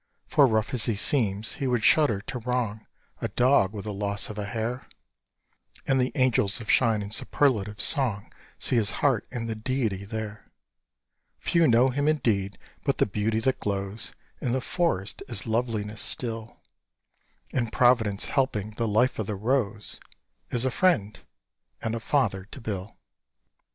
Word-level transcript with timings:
For, 0.25 0.47
rough 0.47 0.73
as 0.73 0.85
he 0.85 0.95
seems, 0.95 1.53
he 1.57 1.67
would 1.67 1.83
shudder 1.83 2.21
to 2.21 2.39
wrong 2.39 2.87
A 3.21 3.27
dog 3.27 3.71
with 3.71 3.85
the 3.85 3.93
loss 3.93 4.31
of 4.31 4.39
a 4.39 4.47
hair; 4.47 4.87
And 5.85 6.01
the 6.01 6.11
angels 6.15 6.59
of 6.59 6.71
shine 6.71 7.03
and 7.03 7.13
superlative 7.13 7.79
song 7.79 8.33
See 8.57 8.77
his 8.77 8.89
heart 9.05 9.27
and 9.31 9.47
the 9.47 9.53
deity 9.53 10.03
there. 10.05 10.51
Few 11.37 11.67
know 11.67 11.89
him, 11.89 12.07
indeed; 12.07 12.57
but 12.83 12.97
the 12.97 13.05
beauty 13.05 13.37
that 13.41 13.59
glows 13.59 14.13
In 14.41 14.53
the 14.53 14.59
forest 14.59 15.21
is 15.27 15.45
loveliness 15.45 16.01
still; 16.01 16.61
And 17.53 17.71
Providence 17.71 18.29
helping 18.29 18.71
the 18.71 18.87
life 18.87 19.19
of 19.19 19.27
the 19.27 19.35
rose 19.35 19.99
Is 20.49 20.65
a 20.65 20.71
Friend 20.71 21.19
and 21.79 21.93
a 21.93 21.99
Father 21.99 22.45
to 22.45 22.59
Bill. 22.59 22.97